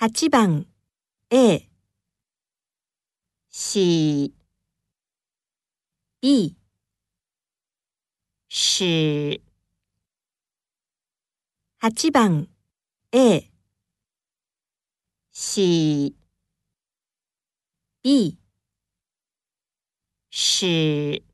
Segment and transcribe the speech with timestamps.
[0.00, 0.64] 8番
[1.28, 1.68] A
[3.50, 4.32] 洗
[6.20, 6.56] B
[8.48, 9.42] し。
[11.82, 12.48] 8番
[13.10, 13.50] A
[15.32, 16.14] 洗
[18.04, 18.38] B
[20.30, 21.24] し。